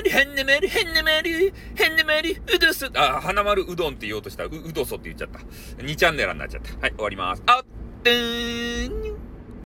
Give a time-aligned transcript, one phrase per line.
[0.00, 5.38] まり、へんねまり、へんねまり、へんねまり、うどそ、あ、花丸うどんって言おうとしたら、う、うどそって言っちゃった。
[5.82, 6.72] 2チャンネルになっちゃった。
[6.80, 7.42] はい、終わります。
[7.46, 7.64] あっ、
[8.02, 8.59] てーん。